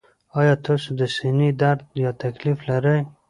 [0.39, 2.99] ایا تاسو د سینې درد یا تکلیف لرئ؟